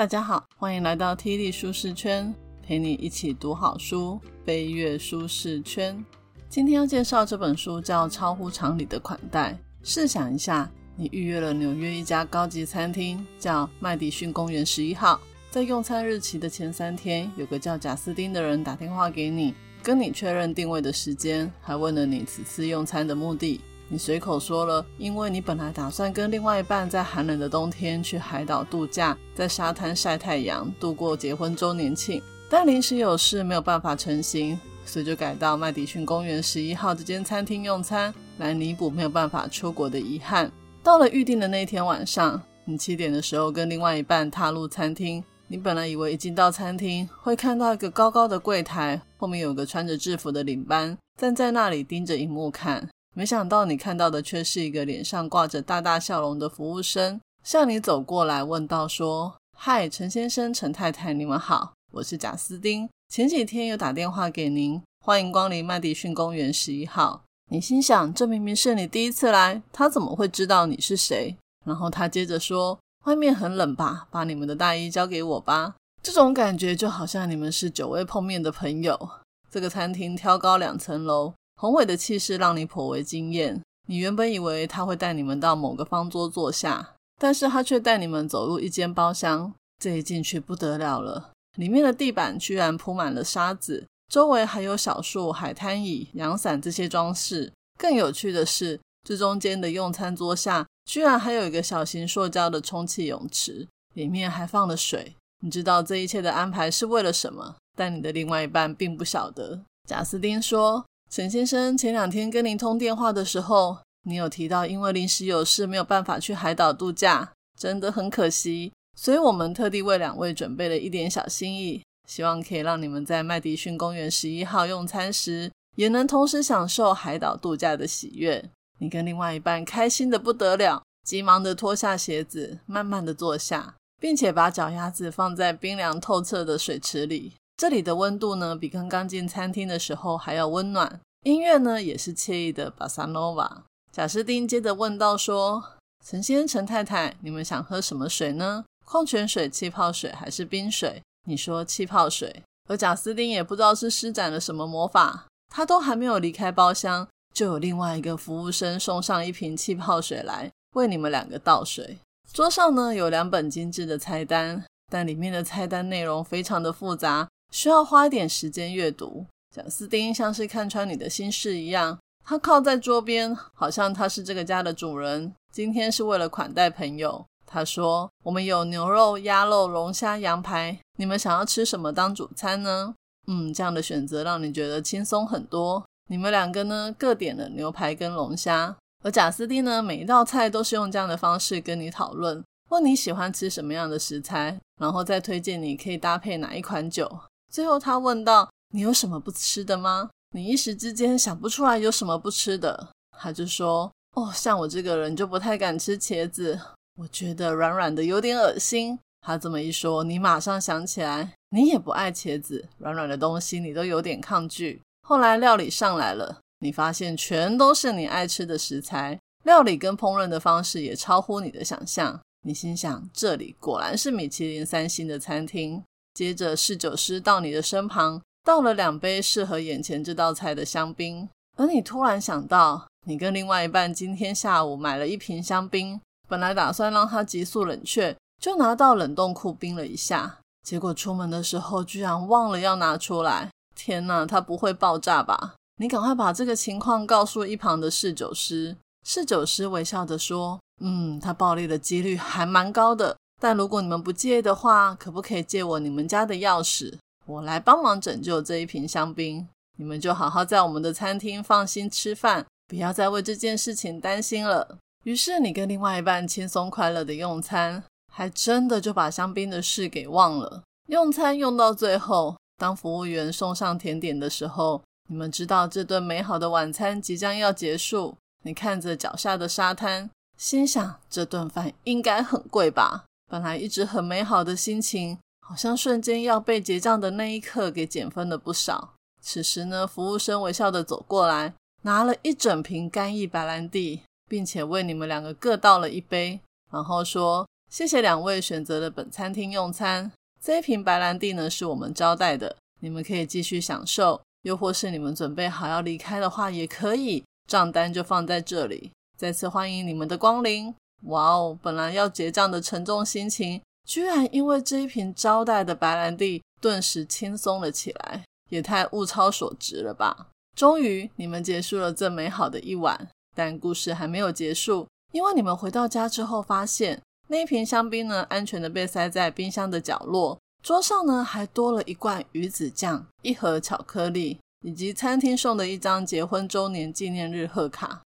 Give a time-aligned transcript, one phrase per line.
[0.00, 6.02] 大家好，欢迎来到 T 力舒适圈，陪你一起读好书，飞跃舒适圈。
[6.48, 9.52] 今天要介绍这本书叫《超乎常理的款待》。
[9.82, 15.20] 试想一下，你预约了纽约一家高级餐厅，叫麦迪逊公园十一号。
[15.50, 23.60] 在用餐日期的前三天，有个叫贾斯汀的人打电话给你，跟你确认定位的时间，还问了你此次用餐的目的。
[23.92, 40.48] 你随口说了，因为你本来打算跟另外一半在寒冷的冬天去海岛度假，在沙滩晒太阳，度过结婚周年庆，但临时有事没有办法成行，所以就改到麦迪逊公园十一号这间餐厅用餐，来弥补没有办法出国的遗憾。
[40.84, 52.88] 到了预定的那天晚上，你七点的时候跟另外一半踏入餐厅，你本来以为一进到餐厅会看到一个高高的柜台，后面有个穿着制服的领班站在那里盯着荧幕看。
[53.14, 62.88] 没想到你看到的却是一个脸上挂着大大笑容的服务生，向你走过来问道：“说，嗨，陈先生、陈太太，你们好，我是贾斯汀。
[63.08, 71.36] 前几天有打电话给您，欢迎光临麦迪逊公园十一号。”你心想，这明明是你第一次来，他怎么会知道你是谁？
[71.66, 74.06] 然后他接着说：“外面很冷吧？
[74.12, 79.10] 把你们的大衣交给我吧。”这种感觉就好像你们是久未碰面的朋友。
[79.50, 81.34] 这个餐厅挑高两层楼。
[81.60, 83.60] 宏伟的气势让你颇为惊艳。
[83.86, 89.52] 你原本以为他会带你们到某个方桌坐下，但是他却带你们走入一间包厢。
[89.78, 97.52] 这一进去不得了了，里面的地板居然铺满了沙子，周围还有小树、海滩椅、阳伞这些装饰。
[97.78, 105.14] 更有趣的是，这中间的用餐桌下居然还有一个小型塑胶的充气泳池，里面还放了水。
[105.44, 107.56] 你知道这一切的安排是为了什么？
[107.76, 109.60] 但你的另外一半并不晓得。
[109.86, 110.86] 贾斯汀说。
[111.10, 118.72] 陈先生，前两天跟您通电话的时候，你有提到因为临时有事没有办法去海岛度假，真的很可惜。
[118.96, 128.48] 所以我们特地为两位准备了一点小心意，希望可以让你们在麦迪逊公园十一号用餐时，也能同时享受海岛度假的喜悦。
[128.78, 137.32] 你跟另外一半开心的不得了，急忙的脱下鞋子，慢慢的坐下，并且把脚丫子放在冰凉透彻的水池里。
[137.60, 140.98] 这里的温度呢，比刚刚进餐厅的时候还要温暖。
[141.24, 143.64] 音乐呢，也是惬意的巴萨诺瓦。
[143.92, 145.62] 贾斯汀接着问道：“说，
[146.02, 148.64] 陈先生、陈太太，你们想喝什么水呢？
[148.86, 152.42] 矿泉水、气泡水还是冰水？”你说气泡水。
[152.66, 161.98] 而贾斯汀也不知道是施展了什么魔法，他都还没有离开包厢，就有另外一个服务生送上一瓶气泡水来为你们两个倒水。
[162.32, 167.28] 桌上呢有两本精致的菜单，但里面的菜单内容非常的复杂。
[167.50, 169.26] 需要花一点时间阅读。
[169.54, 175.34] 贾斯汀像是看穿你的心事一样，他靠在桌边，好像他是这个家的主人。
[175.52, 177.26] 今天是为了款待朋友。
[177.52, 182.94] 他说：“我们有牛肉、鸭肉、龙虾、羊排，你们想要吃什么当主餐呢？”
[183.26, 185.84] 嗯，这样的选择让你觉得轻松很多。
[186.08, 197.18] 你们两个呢，各点了牛排跟龙虾，而贾斯汀呢，每一道菜都是用这样的方式跟你讨论，问你喜欢吃什么样的食材，然后再推荐你可以搭配哪一款酒。
[197.50, 202.88] 最后，他问道：“你有什么不吃的吗？”你一时之间想不出来有什么不吃的，
[203.18, 206.58] 他就说：“哦，像我这个人就不太敢吃茄子，
[206.96, 208.96] 我觉得软软的有点恶心。”
[209.26, 214.80] 他这么一说，你马上想起来，你也不爱茄子，软软的东西你都有点抗拒。
[215.02, 222.20] 后来料理上来了，你发现全都是你爱吃的食材，料理跟烹饪的方式也超乎你的想象。
[222.42, 225.82] 你心想：这里果然是米其林三星的餐厅。
[226.14, 231.28] 接着，侍酒师到你的身旁，倒了两杯适合眼前这道菜的香槟。
[231.56, 240.38] 而你突然想到，你跟另外一半今天下午买了一瓶香槟，本来打算让它急速冷却，就拿到冷冻库冰了一下。
[240.62, 243.50] 结果出门的时候居然忘了要拿出来。
[243.74, 245.54] 天哪，它不会爆炸吧？
[245.78, 248.76] 你赶快把这个情况告诉一旁的侍酒师。
[249.06, 259.48] 侍酒师微笑着说：“嗯，它爆裂的几率还蛮高的。”但如果你们不介意的话，可不可以借我你们家的钥匙，我来帮忙拯救这一瓶香槟？
[259.78, 264.76] 你们就好好在我们的餐厅放心吃饭，不要再为这件事情担心了。
[265.04, 267.82] 于是你跟另外一半轻松快乐的用餐，
[268.12, 270.62] 还真的就把香槟的事给忘了。
[270.88, 278.14] 用餐用到最后，当服务员送上甜点的时候，你们知道这顿美好的晚餐即将要结束。
[278.44, 283.04] 你看着脚下的沙滩，心想这顿饭应该很贵吧？
[283.30, 285.16] 本来一直很美好的心情，
[285.46, 288.94] 好像瞬间要被结账的那一刻给减分了不少。
[289.22, 296.40] 此时呢，服务生微笑的走过来，拿了一整瓶干邑白兰地，并且为你们两个各倒了一杯，
[296.72, 300.10] 然后说：“谢谢两位选择了本餐厅用餐。
[300.42, 304.20] 这一瓶白兰地呢是我们招待的，你们可以继续享受。
[304.42, 308.90] 又或是你们准备好要离开的话，也可以，账单就放在这里。
[309.16, 310.74] 再次欢迎你们的光临。
[311.04, 320.28] 哇哦，本来要结账的沉重心情，居然因为这一瓶招待的白兰地，顿时轻松了起来，也太物超所值了吧！
[320.54, 330.38] 终于，你们结束了这美好的一晚，但故事还没有结束，因为你们回到家之后，发现那一瓶香槟呢，安全的被塞在冰箱的角落。
[330.62, 338.02] 桌上呢还多了一罐鱼子酱、一盒巧克力，以及餐厅送的一张结婚周年纪念日贺卡，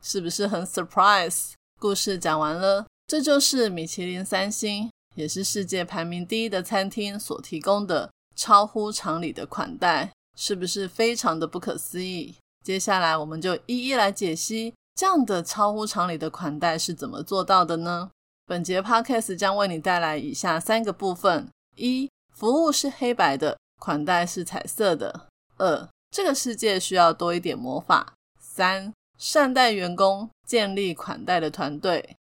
[0.00, 1.52] 是不是很 surprise？
[1.78, 12.34] 故事讲完了，这就是米其林三星，也是世界排名第一的餐厅所提供的超乎常理的款待，是不是非常的不可思议？
[12.64, 18.10] 接下来我们就一一来解析这样的超乎常理的款待是怎么做到的呢？
[18.46, 21.48] 本节 podcast 将为你带来以下三个部分。
[21.76, 25.26] 一服务是黑白的，款待是彩色的。
[25.58, 28.14] 二这个世界需要多一点魔法。
[28.40, 32.16] 三善待员工，建立款待的团队。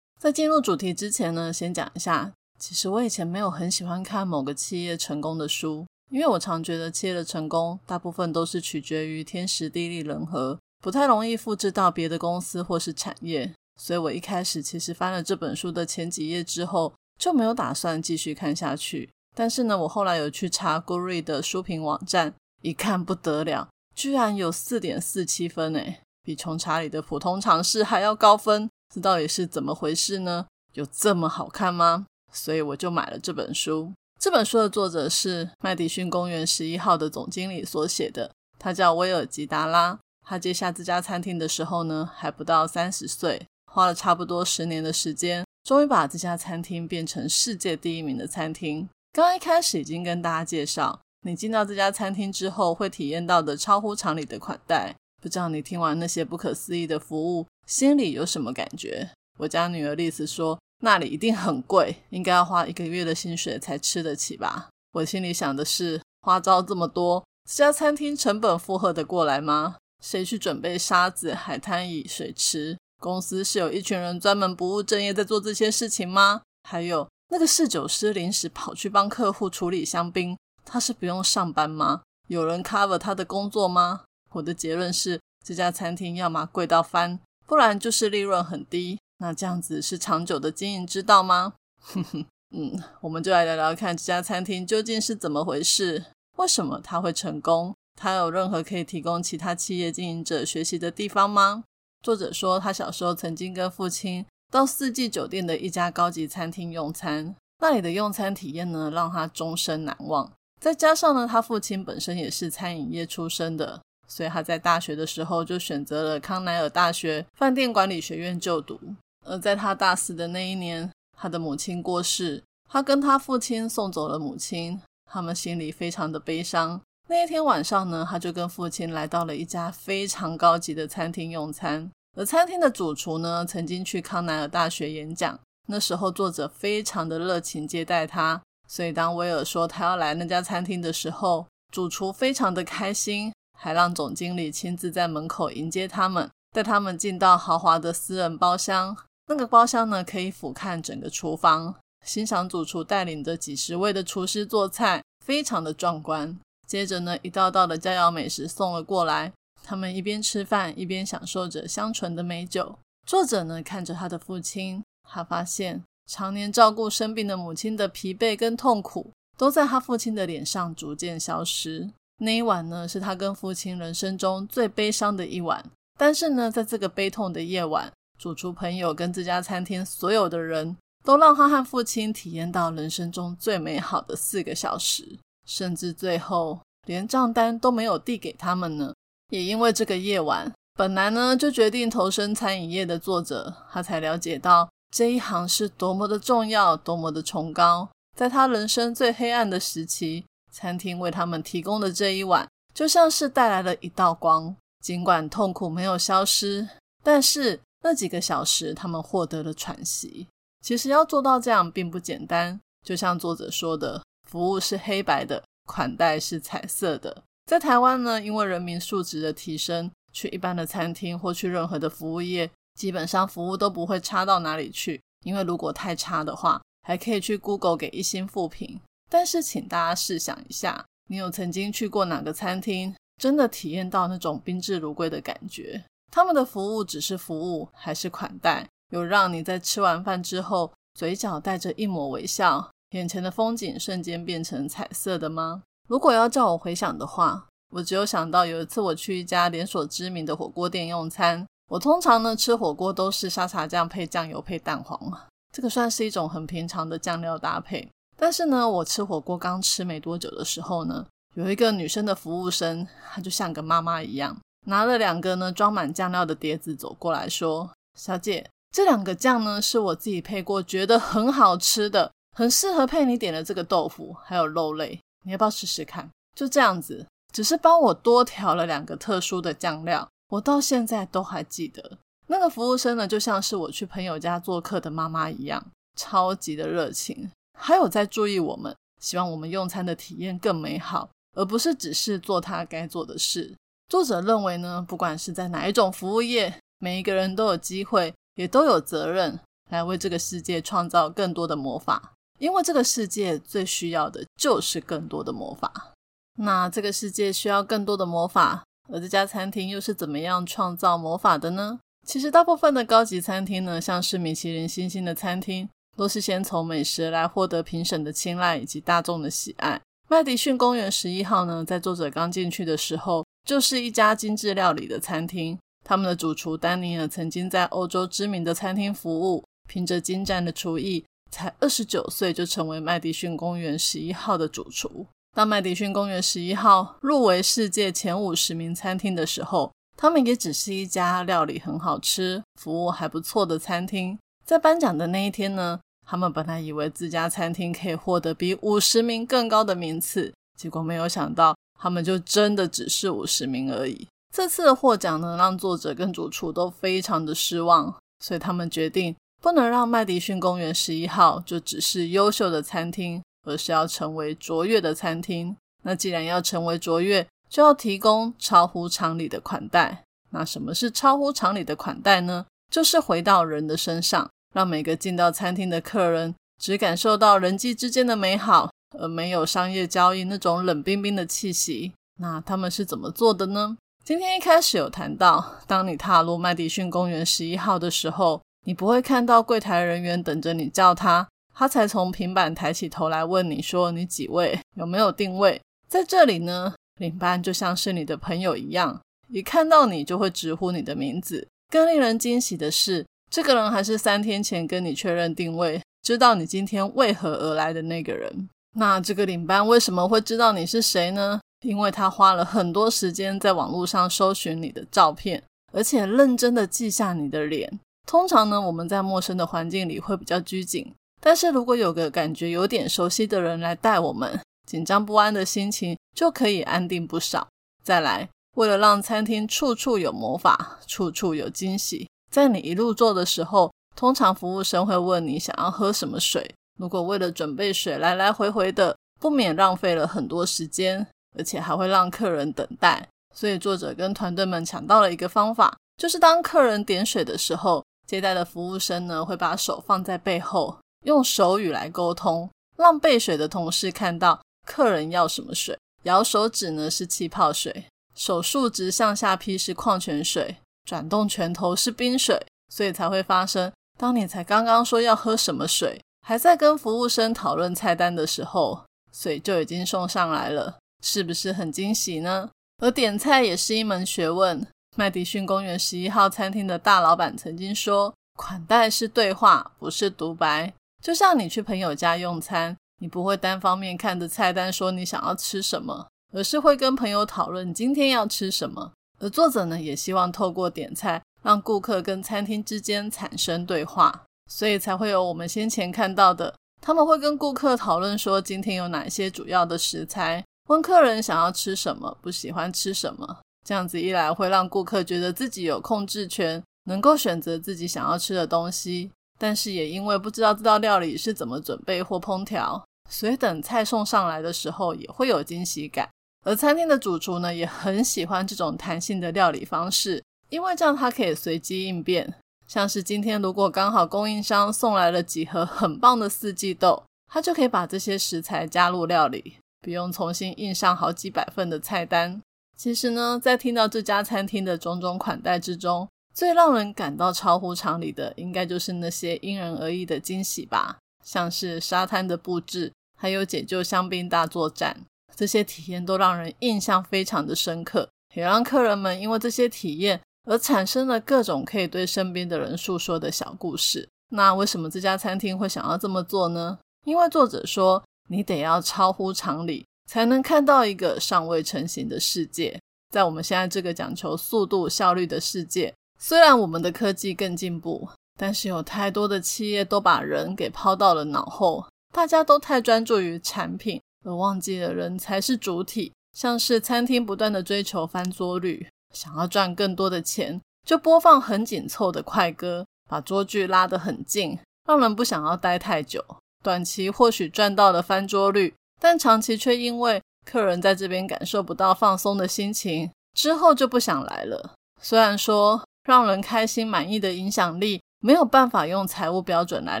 [0.20, 13.52] 在进入主题之前呢，先讲一下，其实我以前没有很喜欢看某个企业成功的书，因为我常觉得企业的成功大部分都是取决于天时地利人和，不太容易复制到别的公司或是产业。
[13.80, 19.08] 所以我一开始其实翻了这本书的前几页之后，就没有打算继续看下去。
[19.36, 30.44] 但是呢，我后来有去查 Goodread 的书评网站，一看不得了，居然有四点四七分诶，比穷查理的普通常识还要高分，这到底是怎么回事呢？
[30.74, 32.04] 有这么好看吗？
[32.30, 33.94] 所以我就买了这本书。
[34.20, 39.98] 这本书的作者是麦迪逊公园十一号的总经理所写的，他叫威尔吉达拉。
[40.26, 48.86] 他接下这家餐厅的时候呢，还不到三十岁，花了差不多十年的时间，终于把这家餐厅变成世界第一名的餐厅。
[49.14, 54.94] 刚一开始已经跟大家介绍，你进到这家餐厅之后会体验到的超乎常理的款待。
[55.28, 59.10] 不知道你听完那些不可思议的服务，心里有什么感觉？
[59.40, 64.70] 我家女儿丽丝说，那里一定很贵，应该要花一个月的薪水才吃得起吧？
[64.94, 69.76] 我心里想的是，花招这么多，这家餐厅成本负荷得过来吗？
[70.02, 72.78] 谁去准备沙子、海滩椅、水池？
[72.98, 76.40] 公司是有一群人专门不务正业在做这些事情吗？
[76.66, 77.06] 还有。
[77.30, 82.00] 那个侍酒师临时跑去帮客户处理香槟，他是不用上班吗？
[82.28, 84.04] 有人 cover 他的工作吗？
[84.30, 88.98] 我的结论是，这家餐厅要么贵到翻，不然就是利润很低。
[89.18, 91.54] 那这样子是长久的经营之道吗？
[91.80, 96.04] 哼哼，嗯，我们就来聊聊看这家餐厅究竟是怎么回事，
[96.36, 97.74] 为什么它会成功？
[98.00, 101.64] 它有任何可以提供其他企业经营者学习的地方吗？
[102.02, 104.24] 作者说，他小时候曾经跟父亲。
[104.50, 110.32] 到四季酒店的一家高级餐厅用餐，那里的用餐体验呢，让他终身难忘。
[110.58, 118.80] 再加上呢，他父亲本身也是餐饮业出身的，所以他在大学的时候就选择了康奈尔大学饭店管理学院就读。
[119.26, 126.80] 而在他大四的那一年，他的母亲过世，他跟他父亲送走了母亲，他们心里非常的悲伤。
[127.08, 131.90] 那一天晚上呢，他就跟父亲来到了一家非常高级的餐厅用餐。
[132.16, 135.38] 而餐厅的主厨呢，曾经去康奈尔大学演讲，
[135.68, 148.96] 那时候作者非常的热情接待他，所以当威尔说他要来那家餐厅的时候，主厨非常的开心，还让总经理亲自在门口迎接他们，带他们进到豪华的私人包厢。
[149.26, 151.74] 那个包厢呢，可以俯瞰整个厨房，
[152.06, 156.38] 欣赏主厨带领着几十位的厨师做菜，非常的壮观。
[156.68, 159.32] 接着呢，一道道的佳肴美食送了过来。
[159.64, 162.78] 他们一边吃饭，一边享受着香醇的美酒。
[163.06, 171.90] 作者呢，看着他的父亲，他发现常年照顾生病的母亲的疲惫跟痛苦，都在他父亲的脸上逐渐消失。
[172.18, 175.64] 那一晚呢，是他跟父亲人生中最悲伤的一晚。
[175.96, 188.92] 但是呢，在这个悲痛的夜晚，主厨朋友跟这家餐厅所有的人都让他和父亲体验到人生中最美好的四个小时，甚至最后连账单都没有递给他们呢。
[189.30, 197.88] 也因为这个夜晚，本来呢就决定投身餐饮业的作者，他才了解到这一行是多么的重要，多么的崇高。
[198.16, 204.54] 在他人生最黑暗的时期，餐厅为他们提供的这一晚，就像是带来了一道光。
[204.80, 206.68] 尽管痛苦没有消失，
[207.02, 210.28] 但是那几个小时，他们获得了喘息。
[210.62, 217.22] 其实要做到这样并不简单，就像作者说的，服务是黑白的，款待是彩色的。
[217.46, 225.00] 在台湾呢，因为人民素质的提升，去一般的餐厅或去任何的服务业，基本上服务都不会差到哪里去。
[225.24, 228.80] 因为如果太差的话，还可以去 Google 给一星复评。
[229.08, 235.84] 但是，请大家试想一下，你有曾经去过哪个餐厅，真的体验到那种宾至如归的感觉？
[236.10, 238.66] 他们的服务只是服务，还是款待？
[238.90, 245.62] 有让你在吃完饭之后，嘴角带着一抹微笑，眼前的风景瞬间变成彩色的吗？
[245.88, 251.46] 如果要叫我回想的话，我只有想到有一次我去一家连锁知名的火锅店用餐。
[251.70, 257.90] 我通常呢吃火锅都是沙茶酱配酱油配蛋黄，这个算是一种很平常的酱料搭配。
[258.18, 276.10] 但是呢，我吃火锅刚吃没多久的时候呢，有一个女生的服务生，她就像个妈妈一样，拿了两个呢装满酱料的碟子走过来说：“小姐。”这两个酱呢，是我自己配过，觉得很好吃的，很适合配你点的这个豆腐，还有肉类，你要不要试试看？
[276.36, 281.98] 就这样子，只是帮我多调了两个特殊的酱料，我到现在都还记得。
[282.26, 285.64] 那个服务生呢，就像是我去朋友家做客的妈妈一样，
[285.96, 293.54] 超级的热情，还有在注意我们，希望我们用餐的体验更美好，而不是只是做他该做的事。
[293.88, 298.14] 作者认为呢，不管是在哪一种服务业，每一个人都有机会。
[298.38, 305.92] 也都有责任来为这个世界创造更多的魔法，因为这个世界最需要的就是更多的魔法。
[306.36, 308.62] 那这个世界需要更多的魔法，
[308.92, 311.80] 而这家餐厅又是怎么样创造魔法的呢？
[312.06, 319.80] 其实大部分的高级餐厅呢，像是米其林星星的餐厅，都是先从美食来获得评审的青睐以及大众的喜爱。
[320.08, 325.58] 麦迪逊公园十一号呢，在作者刚进去的时候，就是一家精致料理的餐厅。
[325.84, 335.06] 他们的主厨丹尼尔曾经在欧洲知名的餐厅服务，凭着精湛的厨艺，才二十九岁就成为麦迪逊公园十一号的主厨。
[335.36, 344.18] 当麦迪逊公园十一号入围世界前五十名餐厅的时候，他们也只是一家料理很好吃、服务还不错的餐厅。
[344.44, 354.08] 在颁奖的那一天呢，他们本来以为自家餐厅可以获得比五十名更高的名次，结果没有想到，他们就真的只是五十名而已。
[354.34, 365.54] 这次的获奖呢，让作者跟主厨都非常的失望，所以他们决定不能让麦迪逊公园十一号就只是优秀的餐厅，而是要成为卓越的餐厅。
[365.82, 370.02] 那既然要成为卓越，就要提供超乎常理的款待。
[370.30, 372.46] 那什么是超乎常理的款待呢？
[372.72, 381.92] 就是回到人的身上，让每个进到餐厅的客人只感受到人际之间的美好，而没有商业交易那种冷冰冰的气息。
[382.20, 383.76] 那他们是怎么做的呢？
[384.04, 395.60] 今天一开始有谈到，当你踏入麦迪逊公园十一号的时候，你不会看到柜台人员等着你叫他，他才从平板抬起头来问你说你几位，有没有定位。
[395.86, 401.46] 在这里呢，领班就像是你的朋友一样，一看到你就会直呼你的名字。
[401.70, 408.48] 更令人惊喜的是，这个人还是三天前跟你确认定位，知道你今天为何而来的那个人。
[408.76, 411.40] 那这个领班为什么会知道你是谁呢？
[411.62, 415.42] 因为他花了很多时间在网络上搜寻你的照片，
[415.72, 417.80] 而且认真的记下你的脸。
[418.06, 427.48] 通常呢，我们在陌生的环境里会比较拘谨，但是如果有个感觉有点熟悉的人来带我们，紧张不安的心情就可以安定不少。
[427.82, 436.54] 再来，为了让餐厅处处有魔法，处处有惊喜，在你一路做的时候，通常服务生会问你想要喝什么水。
[436.78, 441.06] 如果为了准备水来来回回的，不免浪费了很多时间。
[441.36, 455.78] 而且还会让客人等待，所以作者跟团队们抢到了一个方法，就是当客人点水的时候，接待的服务生呢会把手放在背后，用手语来沟通，让备水的同事看到客人要什么水。
[456.04, 457.84] 摇手指呢是气泡水，
[458.16, 460.56] 手竖直向下劈是矿泉水，
[460.88, 462.40] 转动拳头是冰水，
[462.72, 463.70] 所以才会发生。
[463.98, 470.78] 当你才刚刚说要喝什么水，还在跟服务生讨论菜单的时候，水就已经送上来了。
[471.04, 472.48] 是不是很惊喜呢？
[472.82, 474.66] 而点菜也是一门学问。
[474.96, 480.72] 麦迪逊公园十一号餐厅的大老板曾经说：“款待是对话，不是独白。
[481.04, 488.92] 就像你去朋友家用餐，你不会单方面看着菜单说你想要吃什么，而是会跟朋友讨论今天要吃什么。
[489.18, 509.10] 而作者呢，也希望透过点菜，让顾客跟餐厅之间产生对话，所以才会有我们先前看到的，他们会跟顾客讨论说今天有哪些主要的食材。”问客人想要吃什么，不喜欢吃什么，这样子一来会让顾客觉得自己有控制权，能够选择自己想要吃的东西。
[509.38, 516.06] 但是也因为不知道这道料理是怎么准备或烹调，所以等菜送上来的时候也会有惊喜感。
[516.48, 522.36] 而餐厅的主厨呢，也很喜欢这种弹性的料理方式，因为这样他可以随机应变。
[522.66, 532.40] 像是今天如果刚好供应商送来了几盒很棒的四季豆，他就可以把这些食材加入料理，不用重新印上好几百份的菜单。
[532.78, 540.96] 其实呢，在听到这家餐厅的种种款待之中，最让人感到超乎常理的，应该就是那些因人而异的惊喜吧。
[541.22, 544.96] 像是沙滩的布置，还有解救香槟大作战，
[545.34, 554.08] 这些体验都让人印象非常的深刻，也让客人们因为这些体验而产生了各种可以对身边的人诉说的小故事。
[554.30, 556.78] 那为什么这家餐厅会想要这么做呢？
[557.04, 559.84] 因为作者说，你得要超乎常理。
[560.08, 562.80] 才能看到一个尚未成型的世界。
[563.12, 568.08] 在我们现在这个讲求速度效率的世界，虽然我们的科技更进步，
[568.38, 576.12] 但是有太多的企业都把人给抛到了脑后，大家都太专注于产品，而忘记了人才是主体。
[576.36, 584.56] 像是餐厅不断的追求翻桌率，想要赚更多的钱，就播放很紧凑的快歌，把桌距拉得很近，
[584.86, 586.24] 让人不想要待太久。
[586.62, 588.74] 短期或许赚到了翻桌率。
[589.00, 594.74] 但长期却因为客人在这边感受不到放松的心情，之后就不想来了。
[595.00, 600.00] 虽然说让人开心满意的影响力没有办法用财务标准来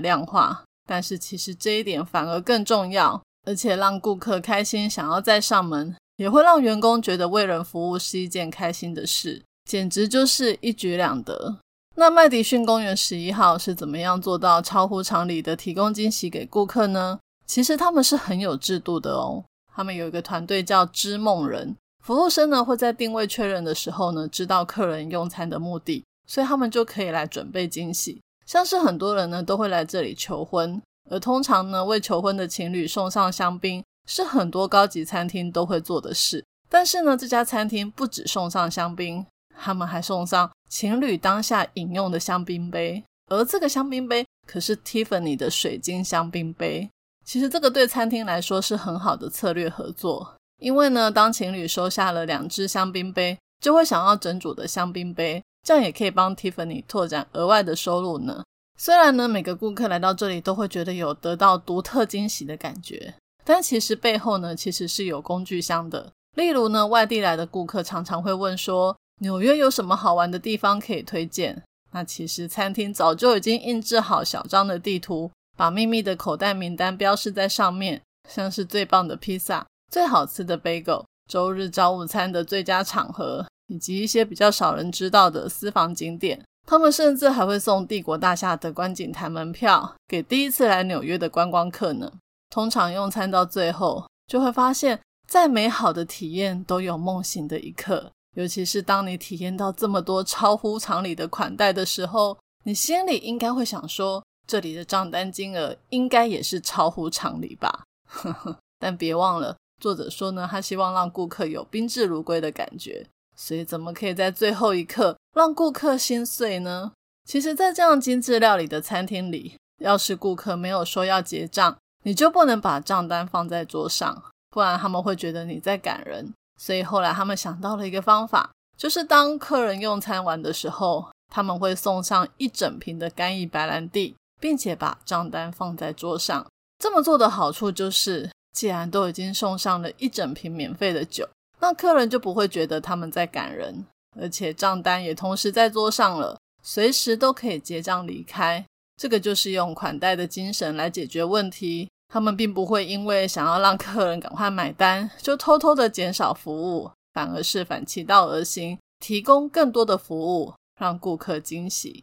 [0.00, 3.22] 量化，但是其实这一点反而更重要。
[3.48, 11.56] 而且让顾客开心，想要再上门，也会让员工觉得为人服务是一件开心的事，简直就是一举两得。
[11.96, 17.18] 那麦迪逊公园十一号是怎么样做到超乎常理的提供惊喜给顾客呢？
[17.46, 19.42] 其实他们是很有制度的哦。
[19.74, 21.74] 他们有一个团队叫织梦人，
[22.04, 28.20] 服务生呢会在定位确认的时候呢，知道客人用餐的目的，所以他们就可以来准备惊喜。
[28.44, 36.44] 像是很多人呢都会来这里求婚，而通常呢为求婚的情侣送上香槟，是很多高级餐厅都会做的事。
[36.70, 39.24] 但是呢，这家餐厅不止送上香槟，
[39.56, 46.90] 他们还送上情侣当下饮用的香槟杯，而这个香槟杯可是 Tiffany 的水晶香槟杯。
[47.24, 58.42] 其实这个对餐厅来说是很好的策略合作，因为呢，当情侣收下了两只香槟杯，就会想要整组的香槟杯，这样也可以帮 Tiffany 拓展额外的收入呢。
[58.80, 63.12] 虽然呢，每个顾客来到这里都会觉得有得到独特惊喜的感觉，
[63.44, 66.12] 但其实背后呢，其实是有工具箱的。
[66.36, 71.60] 例如呢，外地来的顾客常常会问说，纽约有什么好玩的地方可以推荐？
[71.90, 75.30] 那其实餐厅早就已经印制好小张的地图。
[75.56, 86.40] 把秘密的口袋名单标示在上面，像是最棒的披萨、最好吃的 bagel、周日早午餐的最佳场合，以及一些比较少人知道的私房景点。
[86.68, 92.12] 他们甚至还会送帝国大厦的观景台门票给第一次来纽约的观光客呢。
[92.50, 98.12] 通常用餐到最后，就会发现再美好的体验都有梦醒的一刻。
[98.36, 104.22] 尤其是当你体验到这么多超乎常理的款待的时候，你心里应该会想说。
[104.46, 107.84] 这里的账单金额应该也是超乎常理吧？
[108.80, 113.06] 但别忘了，作者说呢，他希望让顾客有宾至如归的感觉，
[113.40, 116.92] 所以怎么可以在最后一刻让顾客心碎呢？
[117.24, 126.34] 其实，在这样精致料理的餐厅里，要是顾客没有说要结账，你就不能把账单放在桌上，不然他们会觉得你在赶人。
[126.60, 134.14] 所以后来他们想到了一个方法，就是当客人用餐完的时候，他们会送上一整瓶的干邑白兰地。
[134.40, 136.46] 并且把账单放在桌上，
[136.78, 141.28] 这么做的好处就是，既然都已经送上了一整瓶免费的酒，
[141.60, 143.84] 那客人就不会觉得他们在赶人，
[144.20, 148.64] 而且账单也同时在桌上了，随时都可以结账离开。
[148.96, 151.88] 这个就是用款待的精神来解决问题。
[152.08, 162.02] 他们并不会因为想要让客人赶快买单，就偷偷的减少服务，反而是反其道而行，提供更多的服务，让顾客惊喜。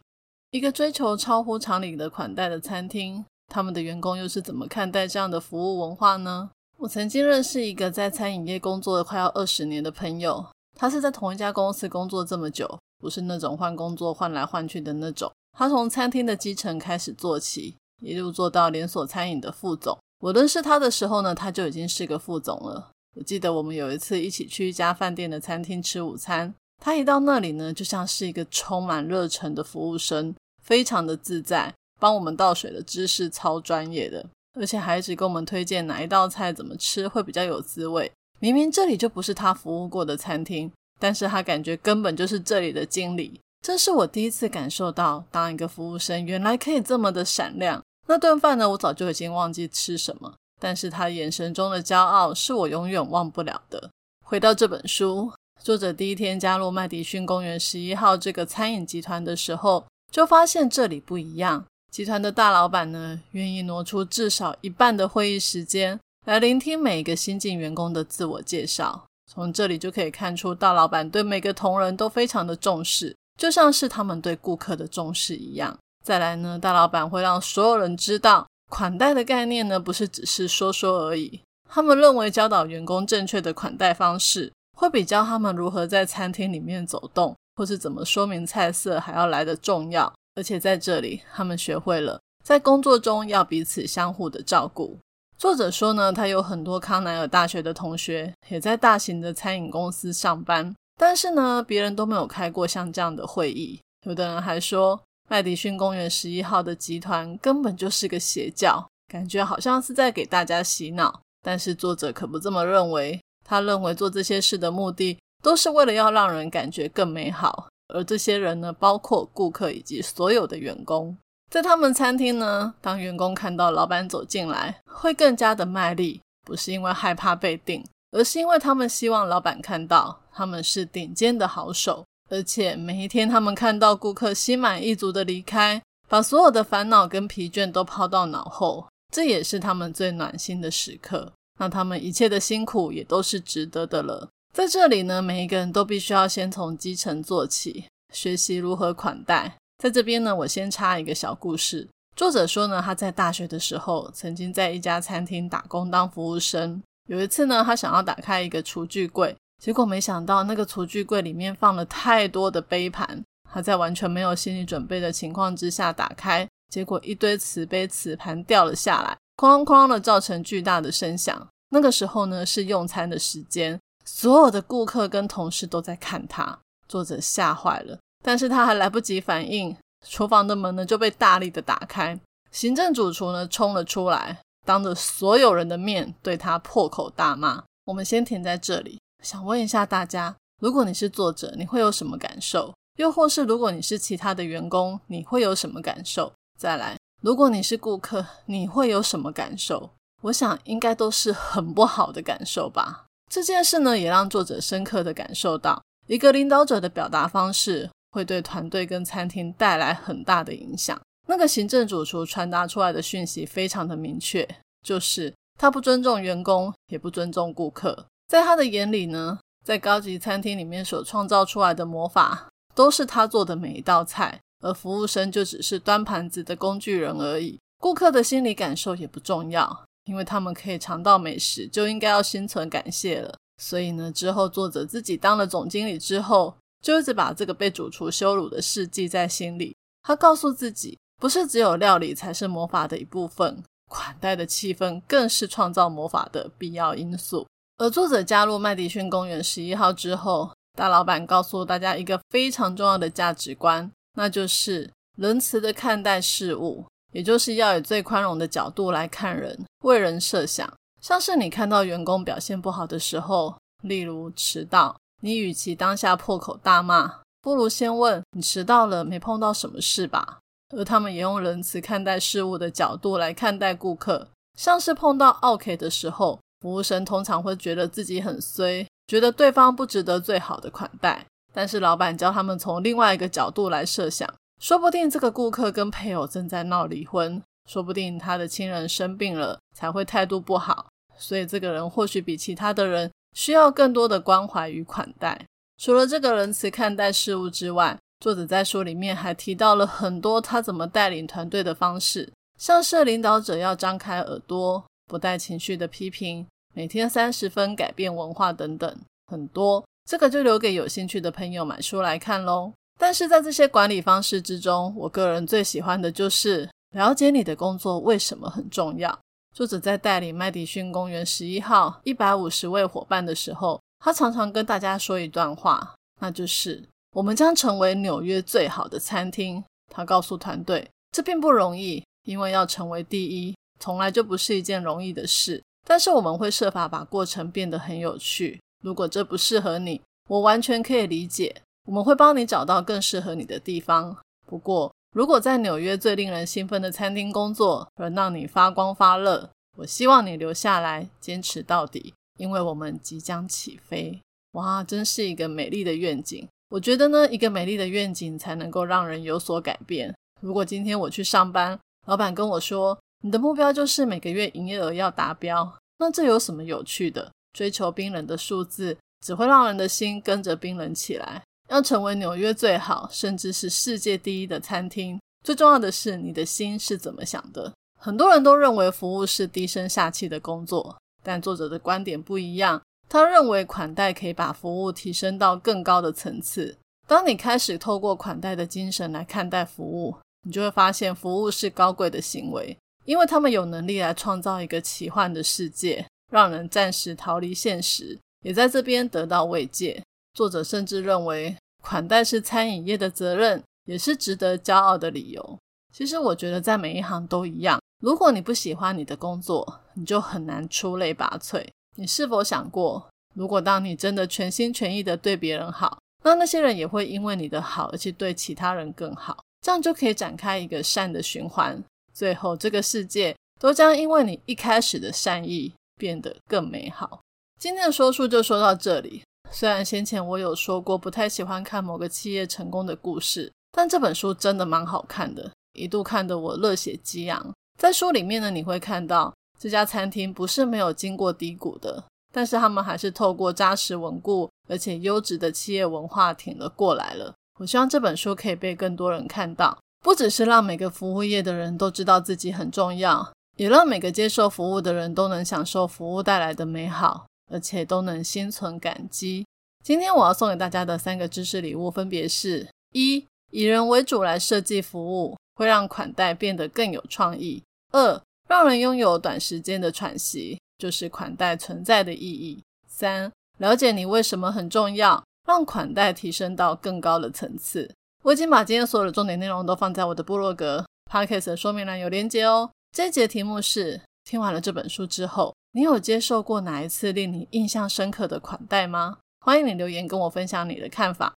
[0.52, 6.50] 一个追求超乎常理的款待的餐厅，他们的员工又是怎么看待这样的服务文化呢？
[6.86, 10.46] 我曾经认识一个在餐饮业工作了快要二十年的朋友，
[10.78, 15.28] 他是在同一家公司工作这么久，不是那种换工作换来换去的那种。
[15.58, 19.98] 他从餐厅的基层开始做起，一路做到连锁餐饮的副总。
[20.20, 22.92] 我认识他的时候呢，他就已经是个副总了。
[23.16, 30.32] 我记得我们有一次一起去一家饭店的餐厅吃午餐，他一到那里呢，就像是一个充满热忱的服务生。
[30.62, 34.24] 非常的自在，帮我们倒水的知识超专业的，
[34.58, 38.10] 而且还一直给我们推荐哪一道菜怎么吃会比较有滋味。
[38.40, 43.40] 明明这里就不是他服务过的餐厅，但是他感觉根本就是这里的经理。
[43.64, 47.82] 这是我第一次感受到，当一个服务生原来可以这么的闪亮。
[48.06, 53.90] 那顿饭呢，我早就已经忘记吃什么，但是他眼神中的骄傲是我永远忘不了的。
[54.24, 59.84] 回到这本书，作者第一天加入麦迪逊公园十一号这个餐饮集团的时候。
[60.12, 61.66] 就发现这里不一样。
[61.96, 69.06] 集团的大老板呢，愿意挪出至少一半的会议时间来聆听每一个新进员工的自我介绍。
[69.32, 75.74] 从这里就可以看出，大老板对每个同仁都非常的重视，就像是他们对顾客的重视一样。
[76.04, 81.40] 再来呢，大老板会让所有人知道，款待的概念呢，不是只是说说而已。
[81.66, 90.12] 他们认为教导员工正确的款待方式，会比教他们如何在餐厅里面走动，或是怎么说明菜色还要来的重要。
[90.36, 94.96] 而且在这里，他们学会了在工作中要彼此相互的照顾。
[95.36, 103.80] 作者说呢，他有很多康奈尔大学的同学也在大型的餐饮公司上班，但是呢，别人都没有开过像这样的会议。
[104.06, 105.00] 有的人还说。
[105.28, 111.20] 麦迪逊公园十一号的集团根本就是个邪教，感觉好像是在给大家洗脑。
[111.42, 117.66] 但是作者可不这么认为，他认为做这些事的目的都是为了要让人感觉更美好。
[117.88, 121.16] 而这些人呢，包括顾客以及所有的员工，
[121.50, 132.04] 在他们餐厅呢，当员工看到老板走进来，会更加的卖力，不是因为害怕被定，而是因为他们希望老板看到他们是顶尖的好手。
[132.28, 141.32] 而且每一天，他们看到顾客心满意足的离开，把所有的烦恼跟疲倦都抛到脑后，这也是他们最暖心的时刻。
[141.60, 144.28] 那他们一切的辛苦也都是值得的了。
[144.56, 149.54] 在这里呢，每一个人都必须要先从基层做起，学习如何款待。
[149.76, 151.86] 在这边呢，我先插一个小故事。
[152.16, 156.82] 作者说呢，他在大学的时候曾经在一家餐厅打工当服务生。
[157.06, 159.36] 有一次呢，他想要打开一个厨具柜。
[159.62, 163.22] 结果没想到，那个厨具柜里面放了太多的杯盘。
[163.52, 171.46] 他在完全没有心理准备的情况之下打开，结果一堆瓷杯、瓷盘掉了下来，哐哐的造成巨大的声响。
[171.68, 176.58] 那个时候呢，是用餐的时间，所有的顾客跟同事都在看他。
[176.88, 182.18] 作者吓坏了，但是他还来不及反应，厨房的门呢就被大力的打开，
[182.52, 187.64] 行政主厨呢冲了出来，当着所有人的面对他破口大骂。
[187.86, 189.00] 我们先停在这里。
[189.24, 192.72] 想问一下大家，如果你是作者，你会有什么感受？
[192.98, 196.32] 又或是如果你是其他的员工，你会有什么感受？
[196.56, 199.90] 再来，如果你是顾客，你会有什么感受？
[200.22, 203.05] 我想应该都是很不好的感受吧。
[203.30, 210.98] 这件事呢，也让作者深刻的感受到，一个领导者的表达方式会对团队跟餐厅带来很大的影响。
[211.28, 214.48] 那个行政主厨传达出来的讯息非常的明确，
[214.84, 218.06] 就是他不尊重员工，也不尊重顾客。
[218.28, 227.58] 在他的眼里呢，在高级餐厅里面所创造出来的魔法，都是他做的每一道菜，而服务生就只是端盘子的工具人而已。
[227.78, 233.36] 顾客的心理感受也不重要，因为他们可以尝到美食，就应该要心存感谢了。
[233.62, 239.76] 所以呢，之后作者自己当了总经理之后，就一直把这个被主厨羞辱的事记在心里。
[240.02, 247.46] 他告诉自己，不是只有料理才是魔法的一部分，款待的气氛更是创造魔法的必要因素。
[247.78, 256.84] 而作者加入麦迪逊公园十一号之后，大老板告诉大家一个非常重要的价值观，那就是仁慈的看待事物，
[257.16, 260.70] 也就是要以最宽容的角度来看人，为人设想。
[261.00, 270.40] 像是你看到员工表现不好的时候，例如迟到，你与其当下破口大骂，不如先问你迟到了没碰到什么事吧。
[270.76, 276.38] 而他们也用仁慈看待事物的角度来看待顾客，像是碰到 OK 的时候。
[276.60, 281.24] 服务生通常会觉得自己很衰，觉得对方不值得最好的款待。
[281.54, 284.28] 但是老板教他们从另外一个角度来设想，
[284.60, 295.40] 说不定这个顾客跟配偶正在闹离婚，说不定他的亲人生病了才会态度不好，所以这个人或许比其他的人需要更多的关怀与款待。
[295.78, 304.84] 除了这个仁慈看待事物之外，作者在书里面还提到了很多他怎么带领团队的方式，像是领导者要张开耳朵。
[305.08, 312.72] 不带情绪的批评，每天三十分改变文化等等，很多这个就留给有兴趣的朋友买书来看喽。
[312.98, 319.18] 但是在这些管理方式之中，我个人最喜欢的就是了解你的工作为什么很重要。
[319.54, 326.82] 作者在带领麦迪逊公园十一号一百五十位伙伴的时候，他常常跟大家说一段话，那就是
[327.12, 329.62] 我们将成为纽约最好的餐厅。
[329.92, 333.54] 他告诉团队，这并不容易，因为要成为第一。
[333.78, 338.60] 从来就不是一件容易的事，但是我们会设法把过程变得很有趣。
[338.82, 341.62] 如果这不适合你，我完全可以理解。
[341.86, 344.16] 我们会帮你找到更适合你的地方。
[344.44, 354.20] 不过，如果在纽约最令人兴奋的餐厅工作，而让你发光发热，我希望你留下来，坚持到底，因为我们即将起飞。
[354.52, 356.46] 哇，真是一个美丽的愿景。
[356.70, 360.14] 我觉得呢，一个美丽的愿景才能够让人有所改变。
[360.40, 367.30] 如果今天我去上班，老板跟我说，你的目标就是每个月营业额要达标，那这有什么有趣的？
[367.52, 371.42] 追求冰冷的数字，只会让人的心跟着冰冷起来。
[371.68, 377.72] 要成为纽约最好，甚至是世界第一的餐厅，最重要的是你的心是怎么想的。
[377.98, 382.80] 很多人都认为服务是低声下气的工作，但作者的观点不一样。
[383.08, 386.76] 他认为款待可以把服务提升到更高的层次。
[387.06, 400.02] 当你开始透过款待的精神来看待服务，你就会发现服务是高贵的行为，因为他们有能力来创造一个奇幻的世界，让人暂时逃离现实，也在这边得到慰藉。
[400.36, 405.58] 作者甚至认为，款待是餐饮业的责任，也是值得骄傲的理由。
[405.94, 407.80] 其实，我觉得在每一行都一样。
[408.00, 411.66] 如果你不喜欢你的工作，你就很难出类拔萃。
[411.96, 421.82] 你是否想过，如果当你真的全心全意的对别人好，那那些人也会因为你的好而去对其他人更好，这样就可以展开一个善的循环。
[422.12, 427.20] 最后，这个世界都将因为你一开始的善意变得更美好。
[427.58, 429.22] 今天的说书就说到这里。
[429.50, 437.52] 虽然先前我有说过不太喜欢看某个企业成功的故事，但这本书真的蛮好看的，一度看得我热血激昂。
[437.78, 439.34] 在书里面呢，你会看到。
[439.58, 447.32] 这家餐厅不是没有经过低谷的，但是他们还是透过扎实稳固而且优质的企业文化挺了过来了。
[447.58, 459.46] 我希望这本书可以被更多人看到，不只是让每个服务业的人都知道自己很重要，也让每个接受服务的人都能享受服务带来的美好，而且都能心存感激。
[459.84, 472.62] 今天我要送给大家的三个知识礼物分别是：一、以人为主来设计服务，会让款待变得更有创意；二、让人拥有短时间的喘息，就是款待存在的意义。
[472.88, 477.94] 三、了解你为什么很重要，让款待提升到更高的层次。
[478.24, 482.68] 我已经把今天所有的重点内容都放在我的部落格 podcast 的说明栏有连接哦。
[482.90, 489.18] 这节题目是：听完了这本书之后，你有接受过哪一次令你印象深刻的款待吗？
[489.38, 491.34] 欢迎你留言跟我分享你的看法。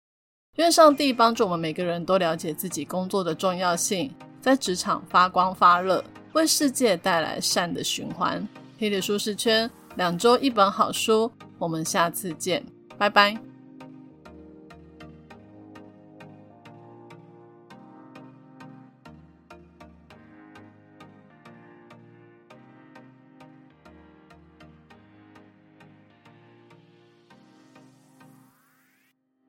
[0.56, 6.02] 愿上帝帮助我们每个人都了解自己工作的重要性，在职场发光发热。
[6.32, 8.48] 为世界带来善的循环。
[8.78, 11.30] 黑的舒适圈，两周一本好书。
[11.58, 12.66] 我们下次见，
[12.98, 13.49] 拜拜。